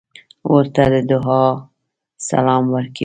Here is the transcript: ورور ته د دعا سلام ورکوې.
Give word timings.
ورور 0.45 0.65
ته 0.75 0.83
د 0.93 0.95
دعا 1.11 1.43
سلام 2.29 2.63
ورکوې. 2.75 2.99